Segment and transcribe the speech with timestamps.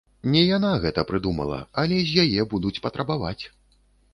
[0.35, 3.39] Не яна гэта прыдумала, але з яе будуць патрабаваць.